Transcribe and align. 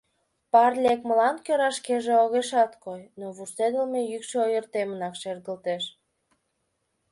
Пар 0.51 0.73
лекмылан 0.83 1.37
кӧра 1.45 1.69
шкеже 1.77 2.13
огешат 2.23 2.71
кой, 2.83 3.01
но 3.19 3.25
вурседылме 3.35 4.01
йӱкшӧ 4.11 4.37
ойыртемынак 4.45 5.15
шергылтеш. 5.21 5.83